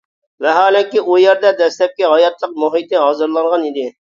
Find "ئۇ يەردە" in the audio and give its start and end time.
1.11-1.51